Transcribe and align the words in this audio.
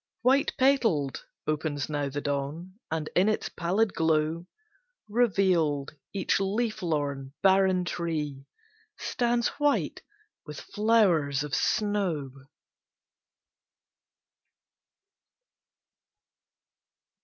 White 0.23 0.53
petaled, 0.57 1.25
opens 1.45 1.87
now 1.87 2.09
the 2.09 2.21
dawn, 2.21 2.79
And 2.89 3.07
in 3.15 3.29
its 3.29 3.49
pallid 3.49 3.93
glow, 3.93 4.47
Revealed, 5.07 5.91
each 6.11 6.39
leaf 6.39 6.81
lorn, 6.81 7.35
barren 7.43 7.85
tree 7.85 8.47
Stands 8.97 9.49
white 9.59 10.01
with 10.43 10.59
flowers 10.59 11.43
of 11.43 11.53
snow. 11.53 12.31